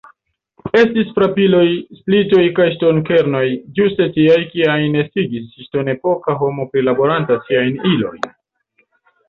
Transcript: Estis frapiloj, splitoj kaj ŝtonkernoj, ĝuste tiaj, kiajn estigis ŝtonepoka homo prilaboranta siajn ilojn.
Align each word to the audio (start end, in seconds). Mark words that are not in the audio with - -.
Estis 0.77 1.09
frapiloj, 1.17 1.65
splitoj 1.99 2.39
kaj 2.61 2.65
ŝtonkernoj, 2.77 3.43
ĝuste 3.81 4.09
tiaj, 4.17 4.39
kiajn 4.55 4.99
estigis 5.05 5.63
ŝtonepoka 5.69 6.39
homo 6.43 6.69
prilaboranta 6.75 7.41
siajn 7.47 7.81
ilojn. 7.95 8.29